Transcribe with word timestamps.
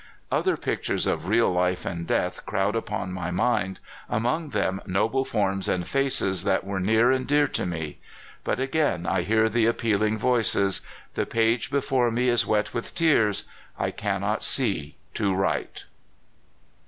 Other 0.31 0.57
pictures 0.57 1.05
of 1.05 1.27
real 1.27 1.51
life 1.53 1.85
and 1.85 2.07
death 2.07 2.43
crowd 2.47 2.75
upon 2.75 3.13
my 3.13 3.29
mind, 3.29 3.79
among 4.09 4.49
them 4.49 4.81
noble 4.87 5.23
forms 5.23 5.67
and 5.67 5.87
faces 5.87 6.43
that 6.43 6.63
were 6.63 6.79
near 6.79 7.11
and 7.11 7.27
dear 7.27 7.47
to 7.49 7.67
me; 7.67 7.99
but 8.43 8.59
again 8.59 9.05
I 9.05 9.21
hear 9.21 9.47
the 9.47 9.67
appealing 9.67 10.17
voices. 10.17 10.81
The 11.13 11.27
page 11.27 11.69
before 11.69 12.09
me 12.09 12.29
is 12.29 12.47
wet 12.47 12.73
with 12.73 12.95
tears— 12.95 13.43
I 13.77 13.91
cannot 13.91 14.41
see 14.41 14.95
to 15.13 15.35
write. 15.35 15.85